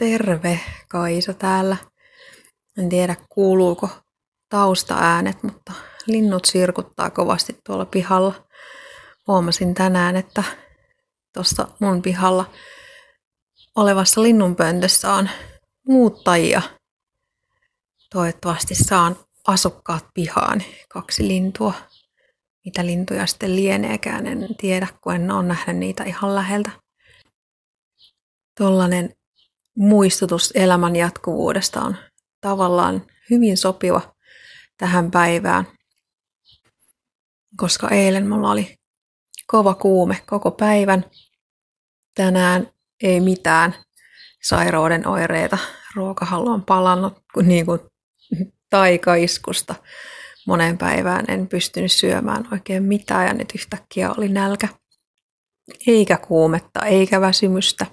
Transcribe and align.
Terve, 0.00 0.60
Kaisa 0.88 1.34
täällä. 1.34 1.76
En 2.78 2.88
tiedä 2.88 3.16
kuuluuko 3.28 3.88
taustaäänet, 4.48 5.42
mutta 5.42 5.72
linnut 6.06 6.44
sirkuttaa 6.44 7.10
kovasti 7.10 7.58
tuolla 7.66 7.84
pihalla. 7.84 8.46
Huomasin 9.26 9.74
tänään, 9.74 10.16
että 10.16 10.42
tuossa 11.34 11.68
mun 11.80 12.02
pihalla 12.02 12.50
olevassa 13.76 14.22
linnunpöntössä 14.22 15.12
on 15.12 15.30
muuttajia. 15.86 16.62
Toivottavasti 18.12 18.74
saan 18.74 19.16
asukkaat 19.46 20.06
pihaan. 20.14 20.62
Kaksi 20.88 21.28
lintua. 21.28 21.74
Mitä 22.64 22.86
lintuja 22.86 23.26
sitten 23.26 23.56
lieneekään, 23.56 24.26
en 24.26 24.48
tiedä, 24.58 24.88
kun 25.00 25.14
en 25.14 25.30
ole 25.30 25.46
nähnyt 25.46 25.76
niitä 25.76 26.04
ihan 26.04 26.34
läheltä. 26.34 26.70
Tollainen 28.58 29.19
muistutus 29.76 30.52
elämän 30.54 30.96
jatkuvuudesta 30.96 31.80
on 31.80 31.96
tavallaan 32.40 33.06
hyvin 33.30 33.56
sopiva 33.56 34.14
tähän 34.76 35.10
päivään, 35.10 35.66
koska 37.56 37.88
eilen 37.88 38.28
mulla 38.28 38.50
oli 38.50 38.76
kova 39.46 39.74
kuume 39.74 40.22
koko 40.26 40.50
päivän. 40.50 41.04
Tänään 42.14 42.66
ei 43.02 43.20
mitään 43.20 43.74
sairauden 44.42 45.08
oireita. 45.08 45.58
Ruokahalu 45.94 46.50
on 46.50 46.64
palannut 46.64 47.18
niin 47.42 47.66
kuin 47.66 47.80
taikaiskusta. 48.70 49.74
Moneen 50.46 50.78
päivään 50.78 51.24
en 51.28 51.48
pystynyt 51.48 51.92
syömään 51.92 52.48
oikein 52.52 52.82
mitään 52.82 53.26
ja 53.26 53.34
nyt 53.34 53.52
yhtäkkiä 53.54 54.10
oli 54.16 54.28
nälkä. 54.28 54.68
Eikä 55.86 56.16
kuumetta, 56.16 56.86
eikä 56.86 57.20
väsymystä. 57.20 57.86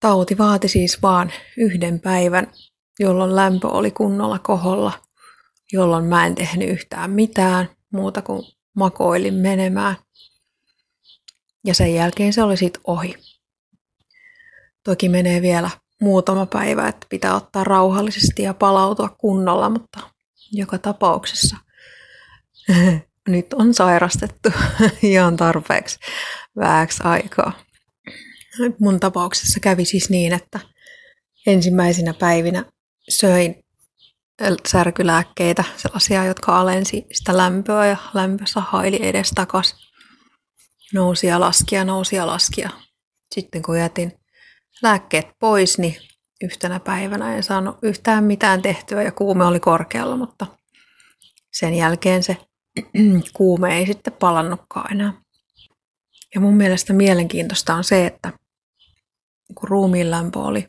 Tauti 0.00 0.38
vaati 0.38 0.68
siis 0.68 1.02
vaan 1.02 1.32
yhden 1.56 2.00
päivän, 2.00 2.52
jolloin 2.98 3.36
lämpö 3.36 3.68
oli 3.68 3.90
kunnolla 3.90 4.38
koholla, 4.38 4.92
jolloin 5.72 6.04
mä 6.04 6.26
en 6.26 6.34
tehnyt 6.34 6.68
yhtään 6.68 7.10
mitään 7.10 7.68
muuta 7.92 8.22
kuin 8.22 8.42
makoilin 8.76 9.34
menemään. 9.34 9.96
Ja 11.64 11.74
sen 11.74 11.94
jälkeen 11.94 12.32
se 12.32 12.42
oli 12.42 12.56
sitten 12.56 12.82
ohi. 12.86 13.14
Toki 14.84 15.08
menee 15.08 15.42
vielä 15.42 15.70
muutama 16.00 16.46
päivä, 16.46 16.88
että 16.88 17.06
pitää 17.10 17.34
ottaa 17.34 17.64
rauhallisesti 17.64 18.42
ja 18.42 18.54
palautua 18.54 19.08
kunnolla, 19.08 19.70
mutta 19.70 20.00
joka 20.52 20.78
tapauksessa 20.78 21.56
nyt 23.28 23.52
on 23.52 23.74
sairastettu 23.74 24.48
ihan 25.02 25.36
tarpeeksi 25.36 25.98
vähäksi 26.56 27.02
aikaa. 27.04 27.65
Mun 28.80 29.00
tapauksessa 29.00 29.60
kävi 29.60 29.84
siis 29.84 30.10
niin, 30.10 30.32
että 30.32 30.60
ensimmäisinä 31.46 32.14
päivinä 32.14 32.64
söin 33.08 33.64
särkylääkkeitä, 34.68 35.64
sellaisia, 35.76 36.24
jotka 36.24 36.60
alensi 36.60 37.04
sitä 37.12 37.36
lämpöä 37.36 37.86
ja 37.86 37.96
lämpö 38.14 38.44
sahaili 38.46 38.98
edestakas. 39.02 39.74
Nousi 40.94 41.26
ja 41.26 41.40
laski 41.40 41.74
ja 41.74 41.84
nousi 41.84 42.16
ja 42.16 42.26
laski. 42.26 42.64
Sitten 43.34 43.62
kun 43.62 43.78
jätin 43.78 44.12
lääkkeet 44.82 45.26
pois, 45.40 45.78
niin 45.78 45.96
yhtenä 46.42 46.80
päivänä 46.80 47.36
en 47.36 47.42
saanut 47.42 47.76
yhtään 47.82 48.24
mitään 48.24 48.62
tehtyä 48.62 49.02
ja 49.02 49.12
kuume 49.12 49.44
oli 49.44 49.60
korkealla, 49.60 50.16
mutta 50.16 50.46
sen 51.52 51.74
jälkeen 51.74 52.22
se 52.22 52.36
kuume 53.36 53.78
ei 53.78 53.86
sitten 53.86 54.12
palannutkaan 54.12 54.92
enää. 54.92 55.12
Ja 56.34 56.40
mun 56.40 56.56
mielestä 56.56 56.92
mielenkiintoista 56.92 57.74
on 57.74 57.84
se, 57.84 58.06
että 58.06 58.32
kun 59.54 59.68
ruumiin 59.68 60.10
lämpö 60.10 60.38
oli 60.38 60.68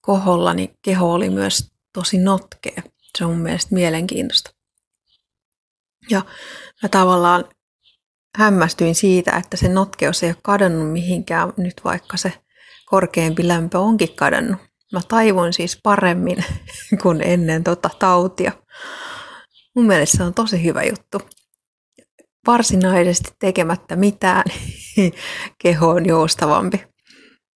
koholla, 0.00 0.54
niin 0.54 0.74
keho 0.82 1.12
oli 1.12 1.30
myös 1.30 1.70
tosi 1.92 2.18
notkea. 2.18 2.82
Se 3.18 3.24
on 3.24 3.30
mun 3.30 3.42
mielestä 3.42 3.74
mielenkiintoista. 3.74 4.50
Ja 6.10 6.22
mä 6.82 6.88
tavallaan 6.88 7.44
hämmästyin 8.36 8.94
siitä, 8.94 9.36
että 9.36 9.56
se 9.56 9.68
notkeus 9.68 10.22
ei 10.22 10.30
ole 10.30 10.36
kadonnut 10.42 10.92
mihinkään 10.92 11.52
nyt, 11.56 11.74
vaikka 11.84 12.16
se 12.16 12.32
korkeampi 12.86 13.48
lämpö 13.48 13.78
onkin 13.78 14.14
kadonnut. 14.16 14.60
Mä 14.92 15.00
taivuin 15.08 15.52
siis 15.52 15.80
paremmin 15.82 16.44
kuin 17.02 17.22
ennen 17.22 17.64
tota 17.64 17.90
tautia. 17.98 18.52
Mun 19.74 19.86
mielestä 19.86 20.16
se 20.16 20.22
on 20.22 20.34
tosi 20.34 20.64
hyvä 20.64 20.82
juttu. 20.82 21.20
Varsinaisesti 22.46 23.30
tekemättä 23.38 23.96
mitään, 23.96 24.44
keho 25.62 25.88
on 25.88 26.06
joustavampi. 26.06 26.95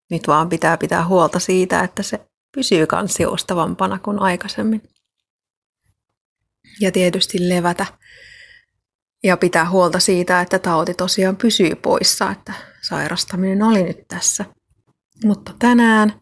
Nyt 0.09 0.27
vaan 0.27 0.49
pitää 0.49 0.77
pitää 0.77 1.07
huolta 1.07 1.39
siitä, 1.39 1.83
että 1.83 2.03
se 2.03 2.19
pysyy 2.55 2.87
kans 2.87 3.19
joustavampana 3.19 3.99
kuin 3.99 4.19
aikaisemmin. 4.19 4.81
Ja 6.81 6.91
tietysti 6.91 7.49
levätä 7.49 7.85
ja 9.23 9.37
pitää 9.37 9.69
huolta 9.69 9.99
siitä, 9.99 10.41
että 10.41 10.59
tauti 10.59 10.93
tosiaan 10.93 11.35
pysyy 11.35 11.75
poissa, 11.75 12.31
että 12.31 12.53
sairastaminen 12.81 13.63
oli 13.63 13.83
nyt 13.83 14.07
tässä. 14.07 14.45
Mutta 15.25 15.53
tänään 15.59 16.13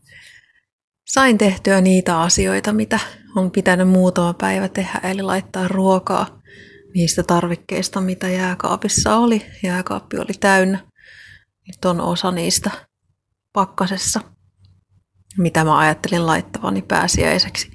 sain 1.08 1.38
tehtyä 1.38 1.82
niitä 1.82 2.22
asioita, 2.22 2.74
mitä 2.74 3.00
on 3.36 3.52
pitänyt 3.52 3.90
muutama 3.90 4.34
päivä 4.34 4.68
tehdä, 4.70 5.00
eli 5.04 5.22
laittaa 5.22 5.68
ruokaa 5.68 6.42
niistä 6.94 7.24
tarvikkeista, 7.24 8.02
mitä 8.02 8.30
jääkaapissa 8.30 9.16
oli. 9.18 9.46
Jääkaappi 9.64 10.18
oli 10.18 10.34
täynnä. 10.40 10.80
Nyt 11.68 11.86
on 11.86 12.02
osa 12.02 12.32
niistä 12.32 12.87
pakkasessa, 13.54 14.22
mitä 15.38 15.64
mä 15.64 15.78
ajattelin 15.78 16.26
laittavani 16.26 16.82
pääsiäiseksi. 16.82 17.72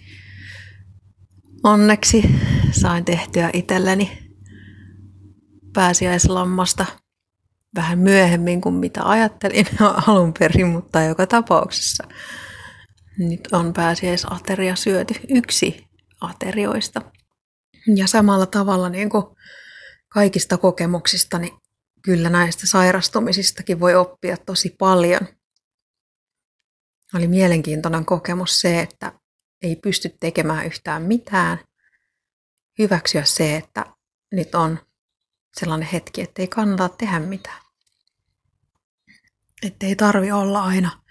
Onneksi 1.65 2.23
sain 2.71 3.05
tehtyä 3.05 3.51
itselleni 3.53 4.19
pääsiäislammasta 5.73 6.87
vähän 7.75 7.99
myöhemmin 7.99 8.61
kuin 8.61 8.75
mitä 8.75 9.01
ajattelin 9.05 9.67
alun 10.07 10.35
perin, 10.39 10.67
mutta 10.67 11.03
joka 11.03 11.27
tapauksessa 11.27 12.05
nyt 13.19 13.49
on 13.53 13.73
pääsiäisateria 13.73 14.77
syöty 14.77 15.15
yksi 15.29 15.87
aterioista. 16.21 17.03
Ja 17.97 18.07
samalla 18.07 18.47
tavalla 18.47 18.89
niin 18.89 19.11
kuin 19.11 19.25
kaikista 20.09 20.59
kokemuksista, 20.59 21.39
niin 21.39 21.53
kyllä 22.03 22.31
näistä 22.31 22.67
sairastumisistakin 22.67 23.81
voi 23.81 23.95
oppia 23.95 24.37
tosi 24.37 24.75
paljon– 24.79 25.21
oli 27.15 27.29
mielenkiintoinen 27.29 28.05
kokemus 28.05 28.61
se, 28.61 28.81
että 28.81 29.13
ei 29.63 29.77
pysty 29.77 30.17
tekemään 30.21 30.67
yhtään 30.67 31.03
mitään. 31.03 31.59
Hyväksyä 32.79 33.25
se, 33.25 33.57
että 33.57 33.87
nyt 34.33 34.55
on 34.55 34.79
sellainen 35.57 35.89
hetki, 35.89 36.21
että 36.21 36.43
ei 36.43 36.49
kannata 36.49 36.89
tehdä 36.89 37.21
mitään. 37.21 37.63
Että 39.63 39.87
ei 39.87 39.97
tarvi 39.97 40.33
olla 40.33 40.63
aina 40.63 41.03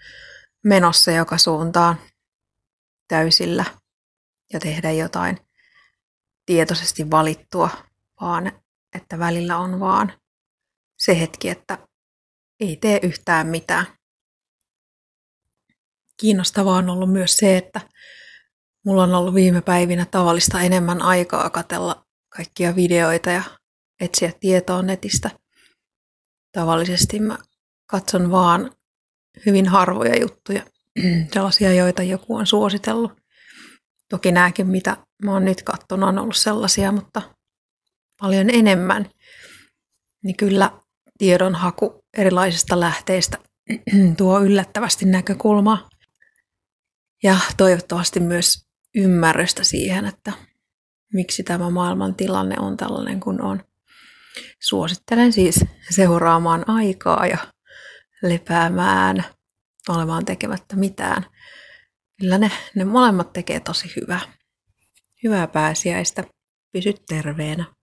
menossa 0.64 1.10
joka 1.10 1.38
suuntaan 1.38 2.00
täysillä 3.08 3.64
ja 4.52 4.60
tehdä 4.60 4.90
jotain 4.90 5.38
tietoisesti 6.46 7.10
valittua, 7.10 7.70
vaan 8.20 8.52
että 8.94 9.18
välillä 9.18 9.58
on 9.58 9.80
vaan 9.80 10.12
se 10.98 11.20
hetki, 11.20 11.48
että 11.48 11.78
ei 12.60 12.76
tee 12.76 13.00
yhtään 13.02 13.46
mitään 13.46 13.86
kiinnostavaa 16.20 16.76
on 16.76 16.90
ollut 16.90 17.12
myös 17.12 17.36
se, 17.36 17.56
että 17.56 17.80
mulla 18.84 19.02
on 19.02 19.14
ollut 19.14 19.34
viime 19.34 19.62
päivinä 19.62 20.06
tavallista 20.10 20.60
enemmän 20.60 21.02
aikaa 21.02 21.50
katella 21.50 22.06
kaikkia 22.28 22.76
videoita 22.76 23.30
ja 23.30 23.42
etsiä 24.00 24.32
tietoa 24.40 24.82
netistä. 24.82 25.30
Tavallisesti 26.52 27.20
mä 27.20 27.38
katson 27.86 28.30
vaan 28.30 28.70
hyvin 29.46 29.68
harvoja 29.68 30.20
juttuja, 30.20 30.62
sellaisia, 31.34 31.72
joita 31.72 32.02
joku 32.02 32.36
on 32.36 32.46
suositellut. 32.46 33.12
Toki 34.08 34.32
nämäkin, 34.32 34.66
mitä 34.66 34.96
mä 35.24 35.32
oon 35.32 35.44
nyt 35.44 35.62
katsonut, 35.62 36.08
on 36.08 36.18
ollut 36.18 36.36
sellaisia, 36.36 36.92
mutta 36.92 37.22
paljon 38.20 38.50
enemmän. 38.50 39.10
Niin 40.24 40.36
kyllä 40.36 40.70
tiedonhaku 41.18 42.04
erilaisista 42.16 42.80
lähteistä 42.80 43.38
tuo 44.18 44.40
yllättävästi 44.40 45.04
näkökulmaa 45.04 45.88
ja 47.22 47.36
toivottavasti 47.56 48.20
myös 48.20 48.66
ymmärrystä 48.94 49.64
siihen, 49.64 50.04
että 50.04 50.32
miksi 51.12 51.42
tämä 51.42 51.70
maailman 51.70 52.14
tilanne 52.14 52.56
on 52.58 52.76
tällainen 52.76 53.20
kuin 53.20 53.42
on. 53.42 53.64
Suosittelen 54.60 55.32
siis 55.32 55.64
seuraamaan 55.90 56.68
aikaa 56.70 57.26
ja 57.26 57.38
lepäämään, 58.22 59.24
olemaan 59.88 60.24
tekemättä 60.24 60.76
mitään. 60.76 61.26
Kyllä 62.20 62.38
ne, 62.38 62.50
ne 62.74 62.84
molemmat 62.84 63.32
tekee 63.32 63.60
tosi 63.60 63.92
hyvää. 64.00 64.20
Hyvää 65.22 65.46
pääsiäistä. 65.46 66.24
Pysy 66.72 66.94
terveenä. 67.08 67.74